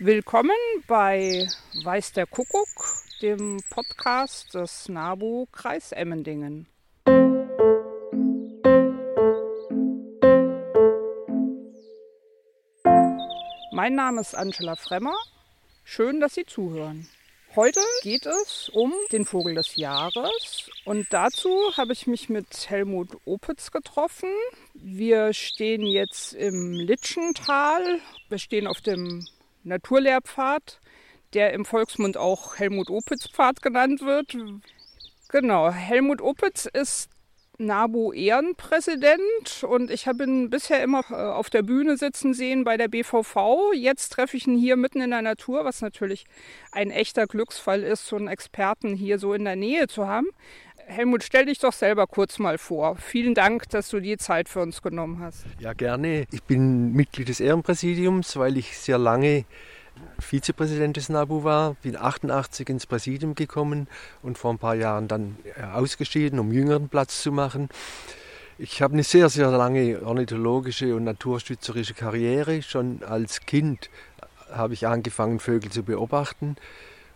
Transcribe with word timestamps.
Willkommen 0.00 0.52
bei 0.86 1.48
Weiß 1.82 2.12
der 2.12 2.28
Kuckuck, 2.28 2.68
dem 3.20 3.58
Podcast 3.68 4.54
des 4.54 4.88
NABU 4.88 5.46
Kreis 5.50 5.90
Emmendingen. 5.90 6.68
Mein 13.72 13.96
Name 13.96 14.20
ist 14.20 14.36
Angela 14.36 14.76
Fremmer. 14.76 15.16
Schön, 15.82 16.20
dass 16.20 16.34
Sie 16.34 16.44
zuhören. 16.46 17.08
Heute 17.56 17.80
geht 18.04 18.24
es 18.24 18.68
um 18.68 18.92
den 19.10 19.24
Vogel 19.24 19.56
des 19.56 19.74
Jahres 19.74 20.70
und 20.84 21.08
dazu 21.10 21.50
habe 21.76 21.92
ich 21.92 22.06
mich 22.06 22.28
mit 22.28 22.70
Helmut 22.70 23.16
Opitz 23.24 23.72
getroffen. 23.72 24.28
Wir 24.74 25.32
stehen 25.32 25.84
jetzt 25.84 26.34
im 26.34 26.74
Litschental. 26.74 27.98
Wir 28.28 28.38
stehen 28.38 28.68
auf 28.68 28.80
dem 28.80 29.26
Naturlehrpfad, 29.68 30.80
der 31.34 31.52
im 31.52 31.64
Volksmund 31.64 32.16
auch 32.16 32.56
Helmut 32.56 32.90
Opitz 32.90 33.28
Pfad 33.28 33.62
genannt 33.62 34.00
wird. 34.00 34.36
Genau, 35.28 35.70
Helmut 35.70 36.22
Opitz 36.22 36.66
ist 36.66 37.10
NABU 37.60 38.12
Ehrenpräsident 38.12 39.64
und 39.68 39.90
ich 39.90 40.06
habe 40.06 40.22
ihn 40.22 40.48
bisher 40.48 40.80
immer 40.80 41.02
äh, 41.10 41.14
auf 41.14 41.50
der 41.50 41.62
Bühne 41.62 41.96
sitzen 41.96 42.32
sehen 42.32 42.62
bei 42.62 42.76
der 42.76 42.86
BVV. 42.86 43.72
Jetzt 43.74 44.10
treffe 44.10 44.36
ich 44.36 44.46
ihn 44.46 44.56
hier 44.56 44.76
mitten 44.76 45.00
in 45.00 45.10
der 45.10 45.22
Natur, 45.22 45.64
was 45.64 45.80
natürlich 45.80 46.24
ein 46.70 46.92
echter 46.92 47.26
Glücksfall 47.26 47.82
ist, 47.82 48.06
so 48.06 48.14
einen 48.14 48.28
Experten 48.28 48.94
hier 48.94 49.18
so 49.18 49.34
in 49.34 49.44
der 49.44 49.56
Nähe 49.56 49.88
zu 49.88 50.06
haben. 50.06 50.28
Helmut, 50.88 51.22
stell 51.22 51.44
dich 51.44 51.58
doch 51.58 51.74
selber 51.74 52.06
kurz 52.06 52.38
mal 52.38 52.56
vor. 52.56 52.96
Vielen 52.96 53.34
Dank, 53.34 53.68
dass 53.68 53.90
du 53.90 54.00
die 54.00 54.16
Zeit 54.16 54.48
für 54.48 54.60
uns 54.60 54.80
genommen 54.80 55.20
hast. 55.20 55.44
Ja, 55.60 55.74
gerne. 55.74 56.26
Ich 56.32 56.42
bin 56.42 56.92
Mitglied 56.94 57.28
des 57.28 57.40
Ehrenpräsidiums, 57.40 58.38
weil 58.38 58.56
ich 58.56 58.78
sehr 58.78 58.96
lange 58.96 59.44
Vizepräsident 60.18 60.96
des 60.96 61.10
NABU 61.10 61.44
war, 61.44 61.74
bin 61.82 61.94
88 61.94 62.70
ins 62.70 62.86
Präsidium 62.86 63.34
gekommen 63.34 63.86
und 64.22 64.38
vor 64.38 64.50
ein 64.50 64.58
paar 64.58 64.76
Jahren 64.76 65.08
dann 65.08 65.36
äh, 65.56 65.62
ausgeschieden, 65.62 66.38
um 66.38 66.52
jüngeren 66.52 66.88
Platz 66.88 67.22
zu 67.22 67.32
machen. 67.32 67.68
Ich 68.56 68.80
habe 68.80 68.94
eine 68.94 69.04
sehr, 69.04 69.28
sehr 69.28 69.50
lange 69.50 70.02
ornithologische 70.02 70.96
und 70.96 71.04
naturstützerische 71.04 71.94
Karriere. 71.94 72.62
Schon 72.62 73.02
als 73.02 73.40
Kind 73.40 73.90
habe 74.50 74.72
ich 74.72 74.86
angefangen, 74.86 75.38
Vögel 75.38 75.70
zu 75.70 75.82
beobachten. 75.82 76.56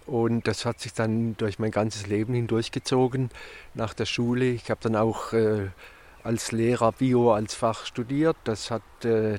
Und 0.06 0.47
das 0.48 0.64
hat 0.64 0.81
sich 0.81 0.92
dann 0.92 1.36
durch 1.36 1.58
mein 1.58 1.70
ganzes 1.70 2.06
Leben 2.06 2.34
hindurchgezogen 2.34 3.31
nach 3.75 3.95
der 3.95 4.06
Schule. 4.06 4.47
Ich 4.47 4.70
habe 4.70 4.81
dann 4.83 4.97
auch 4.97 5.33
äh, 5.33 5.69
als 6.25 6.53
Lehrer 6.53 6.92
Bio 6.92 7.33
als 7.33 7.55
Fach 7.55 7.86
studiert. 7.86 8.36
Das 8.45 8.70
hat 8.70 8.83
äh, 9.05 9.39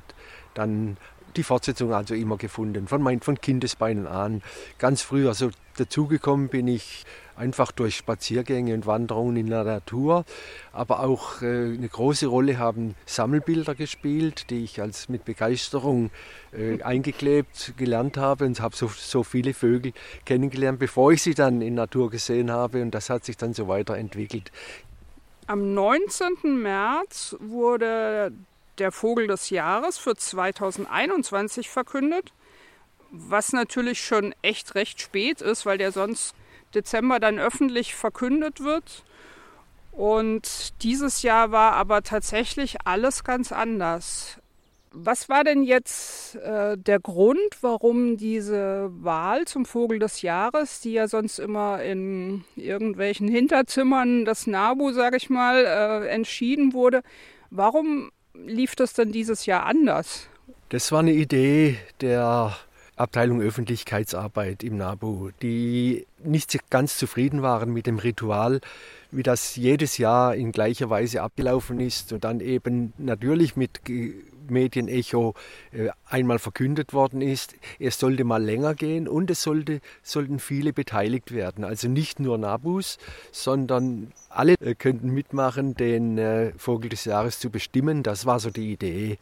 dann 0.54 0.96
die 1.36 1.42
Fortsetzung 1.42 1.92
also 1.92 2.14
immer 2.14 2.36
gefunden, 2.36 2.86
von, 2.86 3.02
mein, 3.02 3.20
von 3.20 3.40
Kindesbeinen 3.40 4.06
an. 4.06 4.42
Ganz 4.78 5.02
früh, 5.02 5.26
also 5.28 5.50
dazugekommen 5.76 6.48
bin 6.48 6.68
ich 6.68 7.04
einfach 7.36 7.72
durch 7.72 7.96
Spaziergänge 7.96 8.74
und 8.74 8.86
Wanderungen 8.86 9.36
in 9.36 9.48
der 9.48 9.64
Natur. 9.64 10.24
Aber 10.72 11.00
auch 11.00 11.42
äh, 11.42 11.46
eine 11.46 11.88
große 11.88 12.26
Rolle 12.26 12.58
haben 12.58 12.94
Sammelbilder 13.06 13.74
gespielt, 13.74 14.50
die 14.50 14.64
ich 14.64 14.80
als 14.80 15.08
mit 15.08 15.24
Begeisterung 15.24 16.10
äh, 16.52 16.82
eingeklebt 16.82 17.74
gelernt 17.76 18.16
habe 18.16 18.44
und 18.44 18.60
habe 18.60 18.76
so, 18.76 18.88
so 18.88 19.22
viele 19.22 19.54
Vögel 19.54 19.92
kennengelernt, 20.24 20.78
bevor 20.78 21.12
ich 21.12 21.22
sie 21.22 21.34
dann 21.34 21.60
in 21.60 21.74
Natur 21.74 22.10
gesehen 22.10 22.50
habe. 22.50 22.82
Und 22.82 22.92
das 22.92 23.10
hat 23.10 23.24
sich 23.24 23.36
dann 23.36 23.54
so 23.54 23.68
weiterentwickelt. 23.68 24.50
Am 25.46 25.74
19. 25.74 26.62
März 26.62 27.36
wurde 27.38 28.32
der 28.78 28.92
Vogel 28.92 29.26
des 29.26 29.50
Jahres 29.50 29.98
für 29.98 30.16
2021 30.16 31.68
verkündet, 31.68 32.32
was 33.10 33.52
natürlich 33.52 34.04
schon 34.04 34.34
echt 34.42 34.74
recht 34.74 35.00
spät 35.00 35.40
ist, 35.40 35.66
weil 35.66 35.78
der 35.78 35.92
sonst 35.92 36.34
Dezember 36.74 37.20
dann 37.20 37.38
öffentlich 37.38 37.94
verkündet 37.94 38.60
wird. 38.60 39.04
Und 39.92 40.82
dieses 40.82 41.22
Jahr 41.22 41.52
war 41.52 41.74
aber 41.74 42.02
tatsächlich 42.02 42.78
alles 42.84 43.22
ganz 43.22 43.52
anders. 43.52 44.38
Was 44.96 45.28
war 45.28 45.42
denn 45.42 45.64
jetzt 45.64 46.36
äh, 46.36 46.76
der 46.78 47.00
Grund, 47.00 47.38
warum 47.62 48.16
diese 48.16 48.90
Wahl 48.92 49.44
zum 49.44 49.64
Vogel 49.64 49.98
des 49.98 50.22
Jahres, 50.22 50.80
die 50.80 50.92
ja 50.92 51.08
sonst 51.08 51.40
immer 51.40 51.82
in 51.82 52.44
irgendwelchen 52.54 53.26
Hinterzimmern 53.26 54.24
des 54.24 54.46
NABU, 54.46 54.92
sage 54.92 55.16
ich 55.16 55.30
mal, 55.30 55.64
äh, 55.64 56.08
entschieden 56.08 56.72
wurde, 56.74 57.02
warum 57.50 58.10
lief 58.34 58.76
das 58.76 58.92
dann 58.94 59.10
dieses 59.10 59.46
Jahr 59.46 59.66
anders? 59.66 60.28
Das 60.68 60.92
war 60.92 61.00
eine 61.00 61.12
Idee 61.12 61.76
der 62.00 62.56
Abteilung 62.96 63.40
Öffentlichkeitsarbeit 63.40 64.62
im 64.62 64.76
NABU, 64.76 65.30
die 65.42 66.06
nicht 66.22 66.70
ganz 66.70 66.96
zufrieden 66.96 67.42
waren 67.42 67.72
mit 67.72 67.86
dem 67.86 67.98
Ritual, 67.98 68.60
wie 69.10 69.22
das 69.22 69.56
jedes 69.56 69.98
Jahr 69.98 70.34
in 70.34 70.52
gleicher 70.52 70.90
Weise 70.90 71.22
abgelaufen 71.22 71.80
ist 71.80 72.12
und 72.12 72.24
dann 72.24 72.40
eben 72.40 72.92
natürlich 72.98 73.56
mit 73.56 73.80
Medienecho 74.48 75.34
äh, 75.72 75.88
einmal 76.06 76.38
verkündet 76.38 76.92
worden 76.92 77.20
ist. 77.20 77.54
Es 77.78 77.98
sollte 77.98 78.24
mal 78.24 78.42
länger 78.42 78.74
gehen 78.74 79.08
und 79.08 79.30
es 79.30 79.42
sollte, 79.42 79.80
sollten 80.02 80.38
viele 80.38 80.72
beteiligt 80.72 81.32
werden. 81.32 81.64
Also 81.64 81.88
nicht 81.88 82.20
nur 82.20 82.38
Nabus, 82.38 82.98
sondern 83.32 84.12
alle 84.28 84.54
äh, 84.60 84.74
könnten 84.74 85.10
mitmachen, 85.10 85.74
den 85.74 86.18
äh, 86.18 86.52
Vogel 86.56 86.90
des 86.90 87.04
Jahres 87.04 87.38
zu 87.38 87.50
bestimmen. 87.50 88.02
Das 88.02 88.26
war 88.26 88.40
so 88.40 88.50
die 88.50 88.72
Idee. 88.72 89.18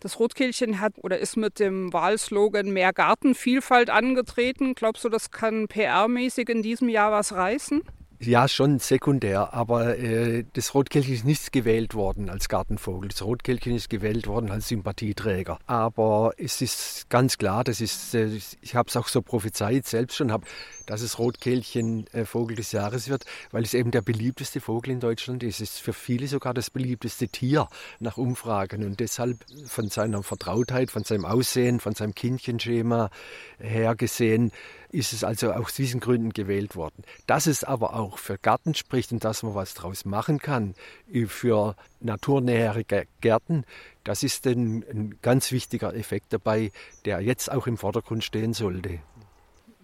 Das 0.00 0.20
Rotkehlchen 0.20 0.80
hat 0.80 0.94
oder 1.02 1.18
ist 1.18 1.36
mit 1.36 1.58
dem 1.58 1.92
Wahlslogan 1.92 2.70
Mehr 2.70 2.92
Gartenvielfalt 2.92 3.90
angetreten. 3.90 4.74
Glaubst 4.74 5.04
du, 5.04 5.08
das 5.08 5.30
kann 5.30 5.66
PR-mäßig 5.66 6.48
in 6.48 6.62
diesem 6.62 6.88
Jahr 6.88 7.10
was 7.10 7.32
reißen? 7.32 7.82
Ja, 8.20 8.48
schon 8.48 8.80
sekundär, 8.80 9.54
aber 9.54 9.96
äh, 9.96 10.44
das 10.54 10.74
Rotkehlchen 10.74 11.14
ist 11.14 11.24
nicht 11.24 11.52
gewählt 11.52 11.94
worden 11.94 12.30
als 12.30 12.48
Gartenvogel. 12.48 13.10
Das 13.10 13.22
Rotkehlchen 13.22 13.76
ist 13.76 13.88
gewählt 13.88 14.26
worden 14.26 14.50
als 14.50 14.66
Sympathieträger. 14.66 15.60
Aber 15.66 16.32
es 16.36 16.60
ist 16.60 17.08
ganz 17.10 17.38
klar, 17.38 17.62
das 17.62 17.80
ist, 17.80 18.16
äh, 18.16 18.26
ich 18.60 18.74
habe 18.74 18.88
es 18.88 18.96
auch 18.96 19.06
so 19.06 19.22
prophezeit 19.22 19.86
selbst 19.86 20.16
schon, 20.16 20.32
hab, 20.32 20.42
dass 20.88 21.02
es 21.02 21.18
Rotkehlchen 21.18 22.06
äh, 22.14 22.24
Vogel 22.24 22.56
des 22.56 22.72
Jahres 22.72 23.08
wird, 23.08 23.26
weil 23.50 23.62
es 23.62 23.74
eben 23.74 23.90
der 23.90 24.00
beliebteste 24.00 24.60
Vogel 24.60 24.90
in 24.90 25.00
Deutschland 25.00 25.42
ist. 25.42 25.60
Es 25.60 25.74
ist 25.74 25.80
für 25.80 25.92
viele 25.92 26.26
sogar 26.26 26.54
das 26.54 26.70
beliebteste 26.70 27.28
Tier 27.28 27.68
nach 28.00 28.16
Umfragen 28.16 28.84
und 28.84 28.98
deshalb 28.98 29.44
von 29.66 29.88
seiner 29.90 30.22
Vertrautheit, 30.22 30.90
von 30.90 31.04
seinem 31.04 31.26
Aussehen, 31.26 31.78
von 31.78 31.94
seinem 31.94 32.14
Kindchenschema 32.14 33.10
her 33.58 33.94
gesehen, 33.94 34.50
ist 34.90 35.12
es 35.12 35.24
also 35.24 35.52
aus 35.52 35.74
diesen 35.74 36.00
Gründen 36.00 36.30
gewählt 36.30 36.74
worden. 36.74 37.02
Dass 37.26 37.46
es 37.46 37.64
aber 37.64 37.94
auch 37.94 38.16
für 38.16 38.38
Garten 38.38 38.74
spricht 38.74 39.12
und 39.12 39.22
dass 39.22 39.42
man 39.42 39.54
was 39.54 39.74
draus 39.74 40.06
machen 40.06 40.38
kann 40.38 40.74
äh, 41.12 41.26
für 41.26 41.76
naturnähere 42.00 42.84
Gärten, 43.20 43.64
das 44.04 44.22
ist 44.22 44.46
ein, 44.46 44.84
ein 44.90 45.18
ganz 45.20 45.52
wichtiger 45.52 45.94
Effekt 45.94 46.32
dabei, 46.32 46.72
der 47.04 47.20
jetzt 47.20 47.52
auch 47.52 47.66
im 47.66 47.76
Vordergrund 47.76 48.24
stehen 48.24 48.54
sollte. 48.54 49.00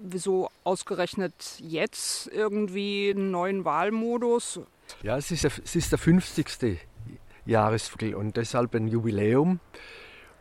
Wieso 0.06 0.50
ausgerechnet 0.64 1.32
jetzt 1.60 2.26
irgendwie 2.26 3.10
einen 3.10 3.30
neuen 3.30 3.64
Wahlmodus? 3.64 4.60
Ja, 5.02 5.16
es 5.16 5.30
ist, 5.30 5.46
es 5.46 5.74
ist 5.74 5.92
der 5.92 5.98
50. 5.98 6.78
Jahresviertel 7.46 8.14
und 8.14 8.36
deshalb 8.36 8.74
ein 8.74 8.86
Jubiläum. 8.86 9.60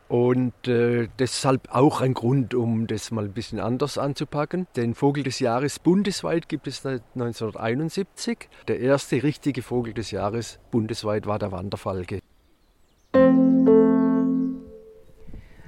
Und 0.06 0.68
äh, 0.68 1.08
deshalb 1.18 1.74
auch 1.74 2.02
ein 2.02 2.12
Grund, 2.12 2.52
um 2.52 2.86
das 2.86 3.10
mal 3.10 3.24
ein 3.24 3.32
bisschen 3.32 3.58
anders 3.58 3.96
anzupacken. 3.96 4.66
Den 4.76 4.94
Vogel 4.94 5.22
des 5.22 5.38
Jahres 5.40 5.78
bundesweit 5.78 6.50
gibt 6.50 6.66
es 6.66 6.82
seit 6.82 7.02
1971. 7.14 8.50
Der 8.68 8.80
erste 8.80 9.22
richtige 9.22 9.62
Vogel 9.62 9.94
des 9.94 10.10
Jahres 10.10 10.58
bundesweit 10.72 11.24
war 11.26 11.38
der 11.38 11.52
Wanderfalke. 11.52 12.18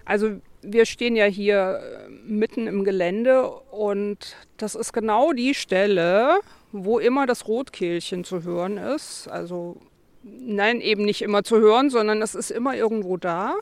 Also 0.05 0.41
wir 0.67 0.85
stehen 0.87 1.17
ja 1.17 1.25
hier 1.25 1.81
äh, 1.81 2.11
mitten 2.27 2.67
im 2.67 2.85
Gelände 2.85 3.49
und 3.49 4.37
das 4.57 4.75
ist 4.75 4.93
genau 4.93 5.33
die 5.33 5.55
Stelle, 5.55 6.41
wo 6.73 6.99
immer 6.99 7.27
das 7.27 7.47
Rotkehlchen 7.47 8.25
zu 8.25 8.43
hören 8.43 8.77
ist. 8.77 9.29
Also 9.29 9.77
nein, 10.23 10.81
eben 10.81 11.05
nicht 11.05 11.23
immer 11.23 11.45
zu 11.45 11.59
hören, 11.59 11.91
sondern 11.91 12.21
es 12.23 12.35
ist 12.35 12.51
immer 12.51 12.75
irgendwo 12.75 13.17
da. 13.17 13.55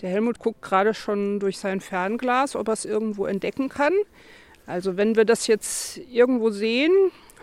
Der 0.00 0.10
Helmut 0.10 0.38
guckt 0.38 0.60
gerade 0.60 0.92
schon 0.92 1.38
durch 1.38 1.58
sein 1.58 1.80
Fernglas, 1.80 2.56
ob 2.56 2.68
er 2.68 2.74
es 2.74 2.84
irgendwo 2.84 3.26
entdecken 3.26 3.68
kann. 3.68 3.92
Also 4.66 4.96
wenn 4.96 5.14
wir 5.14 5.24
das 5.24 5.46
jetzt 5.46 5.98
irgendwo 6.10 6.50
sehen, 6.50 6.92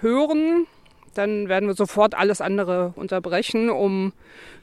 hören, 0.02 0.68
dann 1.14 1.50
werden 1.50 1.68
wir 1.68 1.76
sofort 1.76 2.14
alles 2.16 2.42
andere 2.42 2.94
unterbrechen, 2.96 3.70
um 3.70 4.14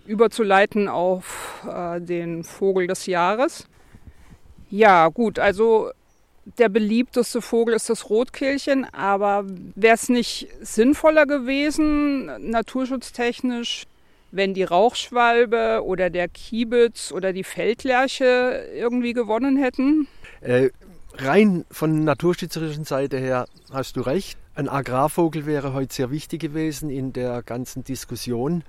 überzuleiten 0.07 0.89
auf 0.89 1.65
äh, 1.71 2.01
den 2.01 2.45
Vogel 2.45 2.87
des 2.87 3.07
Jahres. 3.07 3.69
Ja, 4.71 5.09
gut, 5.09 5.39
also 5.39 5.91
der 6.59 6.69
beliebteste 6.69 7.43
Vogel 7.43 7.75
ist 7.75 7.91
das 7.91 8.09
Rotkehlchen, 8.09 8.87
aber 8.93 9.45
wäre 9.75 9.95
es 9.95 10.09
nicht 10.09 10.49
sinnvoller 10.61 11.27
gewesen, 11.27 12.51
naturschutztechnisch, 12.51 13.85
wenn 14.31 14.55
die 14.55 14.63
Rauchschwalbe 14.63 15.83
oder 15.85 16.11
der 16.11 16.29
Kiebitz 16.29 17.13
oder 17.13 17.33
die 17.33 17.45
Feldlerche 17.45 18.67
irgendwie 18.75 19.13
gewonnen 19.13 19.57
hätten? 19.57 20.07
Äh, 20.41 20.71
rein 21.17 21.65
von 21.71 22.05
naturschützerischen 22.05 22.85
Seite 22.85 23.19
her 23.19 23.47
hast 23.73 23.97
du 23.97 24.03
recht. 24.03 24.39
Ein 24.55 24.69
Agrarvogel 24.69 25.47
wäre 25.47 25.73
heute 25.73 25.95
sehr 25.95 26.11
wichtig 26.11 26.41
gewesen 26.41 26.91
in 26.91 27.13
der 27.13 27.43
ganzen 27.43 27.85
Diskussion. 27.85 28.65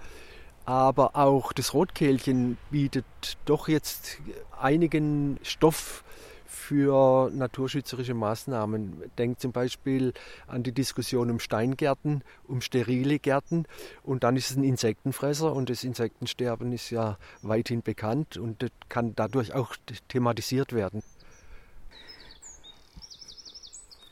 Aber 0.69 1.15
auch 1.15 1.51
das 1.51 1.73
Rotkehlchen 1.73 2.59
bietet 2.69 3.03
doch 3.45 3.67
jetzt 3.67 4.19
einigen 4.61 5.39
Stoff 5.41 6.03
für 6.45 7.31
naturschützerische 7.33 8.13
Maßnahmen. 8.13 9.01
Denkt 9.17 9.41
zum 9.41 9.51
Beispiel 9.51 10.13
an 10.45 10.61
die 10.61 10.71
Diskussion 10.71 11.31
um 11.31 11.39
Steingärten, 11.39 12.23
um 12.47 12.61
sterile 12.61 13.17
Gärten. 13.17 13.65
Und 14.03 14.23
dann 14.23 14.37
ist 14.37 14.51
es 14.51 14.57
ein 14.57 14.63
Insektenfresser 14.63 15.53
und 15.53 15.71
das 15.71 15.83
Insektensterben 15.83 16.71
ist 16.71 16.91
ja 16.91 17.17
weithin 17.41 17.81
bekannt 17.81 18.37
und 18.37 18.63
kann 18.89 19.15
dadurch 19.15 19.55
auch 19.55 19.75
thematisiert 20.07 20.73
werden. 20.73 21.01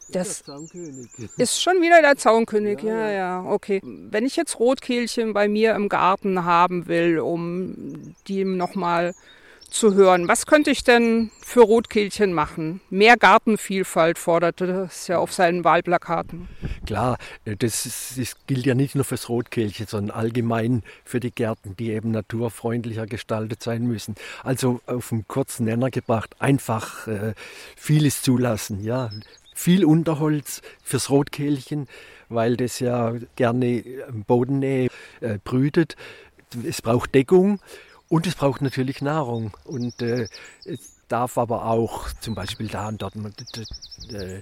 Das 0.09 0.44
ist 1.38 1.62
schon 1.62 1.81
wieder 1.81 2.01
der 2.01 2.15
Zaunkönig, 2.15 2.81
ja, 2.81 3.09
ja, 3.09 3.44
okay. 3.44 3.81
Wenn 3.83 4.25
ich 4.25 4.36
jetzt 4.36 4.59
Rotkehlchen 4.59 5.33
bei 5.33 5.48
mir 5.48 5.75
im 5.75 5.89
Garten 5.89 6.45
haben 6.45 6.88
will, 6.88 7.19
um 7.19 8.15
die 8.27 8.45
nochmal 8.45 9.13
zu 9.69 9.94
hören, 9.95 10.27
was 10.27 10.45
könnte 10.45 10.71
ich 10.71 10.83
denn 10.83 11.30
für 11.42 11.62
Rotkehlchen 11.62 12.31
machen? 12.33 12.80
Mehr 12.89 13.18
Gartenvielfalt 13.18 14.18
forderte 14.18 14.68
das 14.68 15.07
ja 15.07 15.18
auf 15.18 15.33
seinen 15.33 15.63
Wahlplakaten. 15.65 16.48
Klar, 16.86 17.18
äh, 17.44 17.56
das, 17.57 17.86
ist, 17.86 18.18
das 18.18 18.36
gilt 18.48 18.65
ja 18.65 18.75
nicht 18.75 18.95
nur 18.95 19.04
fürs 19.04 19.27
Rotkehlchen, 19.27 19.88
sondern 19.88 20.15
allgemein 20.15 20.83
für 21.04 21.19
die 21.19 21.31
Gärten, 21.31 21.75
die 21.75 21.92
eben 21.92 22.12
naturfreundlicher 22.12 23.07
gestaltet 23.07 23.62
sein 23.62 23.83
müssen. 23.83 24.15
Also 24.44 24.80
auf 24.86 25.12
einen 25.12 25.27
kurzen 25.27 25.65
Nenner 25.65 25.92
gebracht, 25.92 26.36
einfach 26.39 27.07
äh, 27.07 27.33
vieles 27.75 28.21
zulassen, 28.21 28.83
ja 28.83 29.09
viel 29.57 29.86
Unterholz 29.86 30.62
fürs 30.83 31.09
Rotkehlchen, 31.09 31.88
weil 32.30 32.57
das 32.57 32.80
ja 32.80 33.15
gerne 33.36 33.80
im 33.80 34.24
Bodennähe 34.24 34.89
äh, 35.19 35.39
brütet. 35.44 35.95
Es 36.63 36.81
braucht 36.81 37.15
Deckung 37.15 37.59
und 38.07 38.27
es 38.27 38.36
braucht 38.36 38.62
natürlich 38.62 39.01
Nahrung. 39.01 39.51
Und 39.65 40.01
äh, 40.01 40.27
es 40.63 40.98
darf 41.07 41.38
aber 41.38 41.65
auch 41.65 42.12
zum 42.21 42.36
Beispiel 42.36 42.68
da 42.68 42.88
und 42.88 43.01
dort 43.01 43.15
äh, 43.15 44.42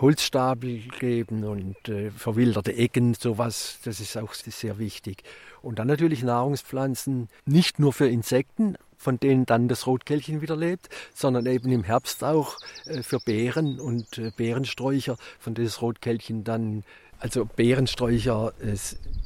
Holzstapel 0.00 0.80
geben 0.98 1.44
und 1.44 1.88
äh, 1.88 2.10
verwilderte 2.10 2.74
Ecken, 2.74 3.14
sowas, 3.14 3.78
das 3.84 4.00
ist 4.00 4.16
auch 4.16 4.34
sehr 4.34 4.78
wichtig. 4.78 5.22
Und 5.62 5.78
dann 5.78 5.86
natürlich 5.86 6.22
Nahrungspflanzen, 6.22 7.28
nicht 7.46 7.78
nur 7.78 7.92
für 7.92 8.08
Insekten, 8.08 8.76
von 9.02 9.18
denen 9.18 9.46
dann 9.46 9.68
das 9.68 9.86
Rotkehlchen 9.86 10.40
wieder 10.40 10.56
lebt, 10.56 10.88
sondern 11.12 11.46
eben 11.46 11.70
im 11.72 11.82
Herbst 11.82 12.22
auch 12.22 12.56
äh, 12.86 13.02
für 13.02 13.18
Beeren 13.18 13.80
und 13.80 14.18
äh, 14.18 14.30
Beerensträucher, 14.36 15.16
von 15.38 15.54
denen 15.54 15.66
das 15.66 15.82
Rotkehlchen 15.82 16.44
dann, 16.44 16.84
also 17.18 17.44
Beerensträucher 17.44 18.52
äh, 18.60 18.76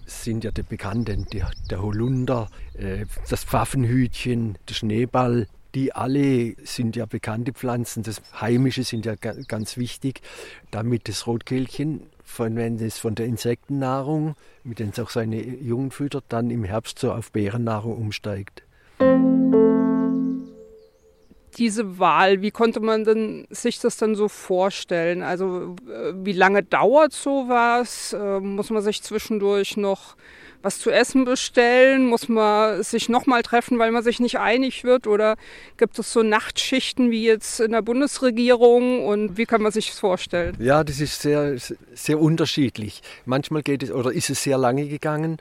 sind 0.07 0.45
ja 0.45 0.51
die 0.51 0.63
bekannten, 0.63 1.27
die, 1.33 1.43
der 1.71 1.83
Holunder, 1.83 2.49
das 3.29 3.43
Pfaffenhütchen, 3.43 4.57
der 4.69 4.75
Schneeball, 4.75 5.49
die 5.77 5.93
alle 5.93 6.55
sind 6.65 6.97
ja 6.97 7.05
bekannte 7.05 7.53
Pflanzen. 7.53 8.03
Das 8.03 8.23
Heimische 8.41 8.83
sind 8.83 9.05
ja 9.05 9.15
ganz 9.15 9.77
wichtig, 9.77 10.23
damit 10.71 11.07
das 11.07 11.27
Rotkehlchen, 11.27 12.07
wenn 12.39 12.77
es 12.77 12.99
von 12.99 13.15
der 13.15 13.27
Insektennahrung, 13.27 14.37
mit 14.65 14.79
denen 14.79 14.93
es 14.93 14.99
auch 14.99 15.11
seine 15.11 15.43
Jungen 15.43 15.91
füttert, 15.91 16.25
dann 16.31 16.51
im 16.51 16.65
Herbst 16.65 16.99
so 16.99 17.13
auf 17.13 17.31
Beerennahrung 17.31 17.95
umsteigt 17.95 18.63
diese 21.59 21.99
Wahl, 21.99 22.43
wie 22.43 22.51
konnte 22.51 22.81
man 22.81 23.05
denn 23.05 23.47
sich 23.49 23.81
das 23.81 23.97
dann 23.97 24.15
so 24.15 24.29
vorstellen? 24.29 25.23
Also 25.23 25.75
äh, 25.91 26.13
wie 26.15 26.33
lange 26.33 26.63
dauert 26.63 27.15
sowas? 27.15 28.13
Äh, 28.13 28.41
muss 28.41 28.69
man 28.69 28.83
sich 28.83 29.03
zwischendurch 29.03 29.79
noch 29.79 30.17
was 30.67 30.81
zu 30.81 30.91
essen 30.91 31.25
bestellen? 31.25 32.07
Muss 32.07 32.29
man 32.29 32.83
sich 32.83 33.09
nochmal 33.09 33.43
treffen, 33.43 33.79
weil 33.79 33.93
man 33.93 34.03
sich 34.03 34.19
nicht 34.19 34.39
einig 34.41 34.83
wird? 34.83 35.07
Oder 35.07 35.37
gibt 35.77 35.97
es 35.99 36.13
so 36.13 36.25
Nachtschichten 36.25 37.13
wie 37.13 37.25
jetzt 37.25 37.61
in 37.61 37.71
der 37.71 37.83
Bundesregierung? 37.83 39.07
Und 39.07 39.39
wie 39.39 39.47
kann 39.47 39.63
man 39.63 39.71
sich 39.71 39.91
das 39.91 40.01
vorstellen? 40.01 40.57
Ja, 40.59 40.83
das 40.83 41.01
ist 41.01 41.23
sehr, 41.23 41.57
sehr 41.95 42.21
unterschiedlich. 42.21 43.01
Manchmal 43.25 43.63
geht 43.63 43.85
es 43.85 43.93
oder 43.93 44.13
ist 44.13 44.29
es 44.29 44.43
sehr 44.43 44.59
lange 44.59 44.89
gegangen. 44.89 45.39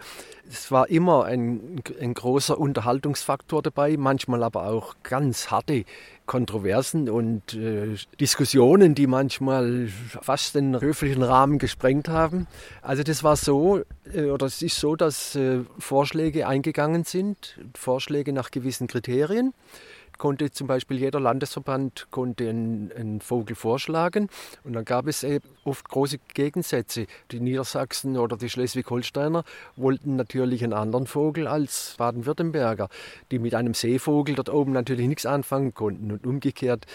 Es 0.49 0.71
war 0.71 0.89
immer 0.89 1.25
ein, 1.25 1.81
ein 1.99 2.13
großer 2.13 2.57
Unterhaltungsfaktor 2.57 3.61
dabei, 3.61 3.97
manchmal 3.97 4.43
aber 4.43 4.67
auch 4.67 4.95
ganz 5.03 5.49
harte 5.51 5.85
Kontroversen 6.25 7.09
und 7.09 7.53
äh, 7.53 7.95
Diskussionen, 8.19 8.95
die 8.95 9.07
manchmal 9.07 9.87
fast 10.21 10.55
den 10.55 10.79
höflichen 10.79 11.23
Rahmen 11.23 11.59
gesprengt 11.59 12.07
haben. 12.07 12.47
Also 12.81 13.03
das 13.03 13.23
war 13.23 13.35
so, 13.35 13.81
äh, 14.13 14.25
oder 14.25 14.47
es 14.47 14.61
ist 14.61 14.79
so, 14.79 14.95
dass 14.95 15.35
äh, 15.35 15.59
Vorschläge 15.77 16.47
eingegangen 16.47 17.03
sind, 17.03 17.59
Vorschläge 17.75 18.33
nach 18.33 18.51
gewissen 18.51 18.87
Kriterien 18.87 19.53
konnte 20.17 20.51
zum 20.51 20.67
Beispiel 20.67 20.97
jeder 20.97 21.19
Landesverband 21.19 22.07
konnte 22.11 22.49
einen, 22.49 22.91
einen 22.91 23.21
Vogel 23.21 23.55
vorschlagen 23.55 24.29
und 24.63 24.73
dann 24.73 24.85
gab 24.85 25.07
es 25.07 25.25
oft 25.63 25.89
große 25.89 26.19
Gegensätze. 26.33 27.07
Die 27.31 27.39
Niedersachsen 27.39 28.17
oder 28.17 28.37
die 28.37 28.49
Schleswig-Holsteiner 28.49 29.43
wollten 29.75 30.15
natürlich 30.15 30.63
einen 30.63 30.73
anderen 30.73 31.07
Vogel 31.07 31.47
als 31.47 31.95
Baden-Württemberger, 31.97 32.89
die 33.31 33.39
mit 33.39 33.55
einem 33.55 33.73
Seevogel 33.73 34.35
dort 34.35 34.49
oben 34.49 34.71
natürlich 34.71 35.07
nichts 35.07 35.25
anfangen 35.25 35.73
konnten 35.73 36.11
und 36.11 36.25
umgekehrt. 36.25 36.85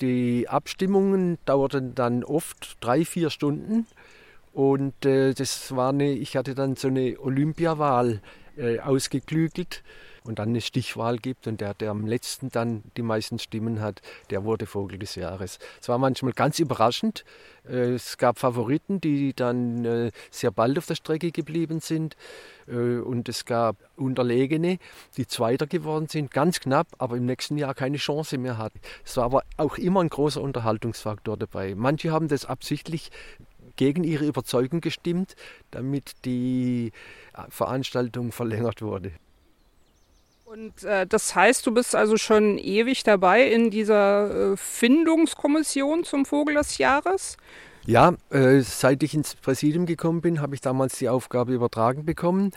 Die 0.00 0.48
Abstimmungen 0.48 1.38
dauerten 1.44 1.94
dann 1.94 2.24
oft 2.24 2.76
drei, 2.80 3.04
vier 3.04 3.30
Stunden 3.30 3.86
und 4.52 5.04
äh, 5.04 5.34
das 5.34 5.74
war 5.74 5.90
eine, 5.90 6.12
ich 6.12 6.36
hatte 6.36 6.54
dann 6.54 6.76
so 6.76 6.88
eine 6.88 7.18
Olympiawahl 7.20 8.20
äh, 8.56 8.78
ausgeklügelt 8.78 9.82
und 10.26 10.38
dann 10.38 10.48
eine 10.48 10.62
Stichwahl 10.62 11.18
gibt 11.18 11.46
und 11.46 11.60
der, 11.60 11.74
der 11.74 11.90
am 11.90 12.06
letzten 12.06 12.48
dann 12.48 12.82
die 12.96 13.02
meisten 13.02 13.38
Stimmen 13.38 13.80
hat, 13.80 14.00
der 14.30 14.44
wurde 14.44 14.64
Vogel 14.66 14.98
des 14.98 15.14
Jahres. 15.16 15.58
Es 15.80 15.88
war 15.88 15.98
manchmal 15.98 16.32
ganz 16.32 16.58
überraschend. 16.58 17.24
Äh, 17.68 17.92
es 17.92 18.16
gab 18.16 18.38
Favoriten, 18.38 19.00
die 19.00 19.34
dann 19.34 19.84
äh, 19.84 20.10
sehr 20.30 20.50
bald 20.50 20.78
auf 20.78 20.86
der 20.86 20.94
Strecke 20.94 21.30
geblieben 21.30 21.80
sind 21.80 22.16
äh, 22.66 22.98
und 22.98 23.28
es 23.28 23.44
gab 23.44 23.76
Unterlegene, 23.96 24.78
die 25.18 25.26
Zweiter 25.26 25.66
geworden 25.66 26.08
sind, 26.08 26.30
ganz 26.30 26.58
knapp, 26.58 26.88
aber 26.98 27.16
im 27.18 27.26
nächsten 27.26 27.58
Jahr 27.58 27.74
keine 27.74 27.98
Chance 27.98 28.38
mehr 28.38 28.56
hatten. 28.56 28.80
Es 29.04 29.18
war 29.18 29.24
aber 29.24 29.42
auch 29.58 29.76
immer 29.76 30.00
ein 30.00 30.08
großer 30.08 30.40
Unterhaltungsfaktor 30.40 31.36
dabei. 31.36 31.74
Manche 31.74 32.12
haben 32.12 32.28
das 32.28 32.46
absichtlich 32.46 33.10
gegen 33.76 34.04
ihre 34.04 34.24
Überzeugung 34.24 34.80
gestimmt, 34.80 35.36
damit 35.70 36.12
die 36.24 36.92
Veranstaltung 37.48 38.30
verlängert 38.30 38.80
wurde. 38.80 39.12
Und 40.54 40.84
äh, 40.84 41.04
das 41.04 41.34
heißt, 41.34 41.66
du 41.66 41.74
bist 41.74 41.96
also 41.96 42.16
schon 42.16 42.58
ewig 42.58 43.02
dabei 43.02 43.42
in 43.50 43.72
dieser 43.72 44.52
äh, 44.52 44.56
Findungskommission 44.56 46.04
zum 46.04 46.24
Vogel 46.24 46.54
des 46.54 46.78
Jahres? 46.78 47.36
Ja, 47.86 48.14
äh, 48.30 48.60
seit 48.60 49.02
ich 49.02 49.14
ins 49.14 49.34
Präsidium 49.34 49.84
gekommen 49.84 50.20
bin, 50.20 50.40
habe 50.40 50.54
ich 50.54 50.60
damals 50.60 50.96
die 50.98 51.08
Aufgabe 51.08 51.52
übertragen 51.52 52.04
bekommen. 52.04 52.52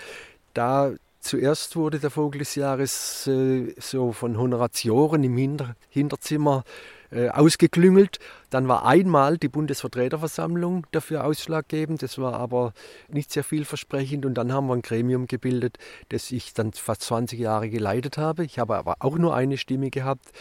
Da 0.54 0.92
zuerst 1.22 1.75
wurde 1.75 1.98
der 1.98 2.12
Vogel 2.12 2.38
des 2.38 2.54
Jahres 2.54 3.25
äh, 3.25 3.74
so 3.80 4.12
von 4.12 4.38
Honoratioren 4.38 5.24
im 5.24 5.36
Hinter 5.36 5.75
Hinterzimmer 5.89 6.66
äh, 7.12 7.30
ausgeklüngelt. 7.30 8.20
Dann 8.50 8.68
war 8.68 8.86
einmal 8.86 9.38
die 9.38 9.50
Bundesvertreterversammlung 9.50 10.86
dafür 10.92 11.26
ausschlaggebend. 11.26 12.02
Das 12.02 12.18
war 12.18 12.34
aber 12.34 12.74
nicht 13.08 13.32
sehr 13.32 13.44
vielversprechend. 13.44 14.26
Und 14.26 14.36
dann 14.36 14.52
haben 14.52 14.68
wir 14.68 14.74
ein 14.74 14.82
Gremium 14.82 15.28
gebildet, 15.28 15.78
das 16.10 16.32
ich 16.32 16.54
dann 16.54 16.74
fast 16.74 17.02
20 17.04 17.40
Jahre 17.40 17.70
geleitet 17.70 18.18
habe. 18.18 18.44
Ich 18.44 18.60
habe 18.60 18.78
aber 18.78 18.96
auch 19.00 19.18
nur 19.18 19.36
eine 19.36 19.58
Stimme 19.58 19.90
gehabt. 19.90 20.32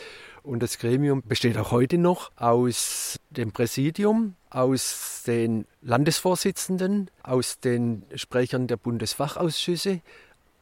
Und 0.46 0.62
das 0.62 0.78
Gremium 0.78 1.22
besteht 1.24 1.58
auch 1.58 1.72
heute 1.72 1.98
noch 1.98 2.30
aus 2.36 3.18
dem 3.30 3.50
Präsidium, 3.50 4.36
aus 4.48 5.24
den 5.26 5.66
Landesvorsitzenden, 5.82 7.10
aus 7.24 7.58
den 7.58 8.04
Sprechern 8.14 8.68
der 8.68 8.76
Bundesfachausschüsse, 8.76 10.02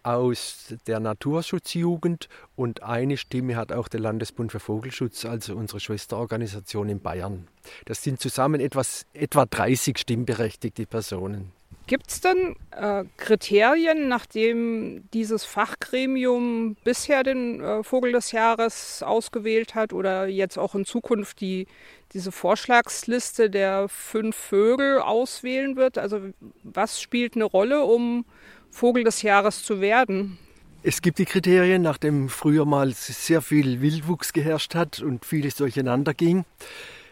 aus 0.05 0.75
der 0.87 1.01
Naturschutzjugend 1.01 2.29
und 2.57 2.83
eine 2.83 3.17
Stimme 3.17 3.57
hat 3.57 3.73
auch 3.73 3.89
der 3.89 4.01
Landesbund 4.01 4.53
für 4.53 4.61
Vogelschutz, 4.61 5.25
also 5.25 5.55
unsere 5.57 5.81
Schwesterorganisation 5.81 6.89
in 6.89 7.01
Bayern. 7.01 7.49
Das 7.87 8.03
sind 8.03 8.21
zusammen 8.21 8.61
etwas, 8.61 9.07
etwa 9.15 9.47
30 9.47 9.99
stimmberechtigte 9.99 10.87
Personen. 10.87 11.53
Gibt 11.87 12.11
es 12.11 12.23
denn 12.23 12.57
äh, 12.71 13.05
Kriterien, 13.19 14.09
nachdem 14.09 15.05
dieses 15.13 15.45
Fachgremium 15.45 16.77
bisher 16.83 17.23
den 17.23 17.61
äh, 17.61 17.83
Vogel 17.83 18.13
des 18.13 18.33
Jahres 18.33 19.03
ausgewählt 19.03 19.75
hat 19.75 19.93
oder 19.93 20.27
jetzt 20.27 20.59
auch 20.59 20.75
in 20.75 20.87
Zukunft 20.87 21.43
die, 21.43 21.67
diese 22.15 22.33
Vorschlagsliste 22.33 23.51
der 23.51 23.91
fünf 23.91 24.35
Vögel 24.35 24.99
auswählen 25.01 25.77
wird? 25.77 25.99
Also 25.99 26.21
was 26.63 27.03
spielt 27.03 27.35
eine 27.35 27.45
Rolle, 27.45 27.85
um 27.85 28.25
Vogel 28.75 29.05
des 29.05 29.23
Jahres 29.23 29.63
zu 29.63 29.81
werden? 29.81 30.37
Es 30.83 31.01
gibt 31.01 31.19
die 31.19 31.25
Kriterien, 31.25 31.81
nachdem 31.81 32.29
früher 32.29 32.65
mal 32.65 32.91
sehr 32.93 33.41
viel 33.41 33.81
Wildwuchs 33.81 34.33
geherrscht 34.33 34.75
hat 34.75 34.99
und 34.99 35.25
vieles 35.25 35.55
durcheinander 35.55 36.13
ging. 36.13 36.45